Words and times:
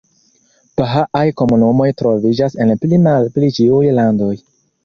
Bahaaj 0.81 1.23
komunumoj 1.41 1.87
troviĝas 2.01 2.57
en 2.65 2.75
pli-malpli 2.85 3.55
ĉiuj 3.59 3.85
landoj. 4.01 4.35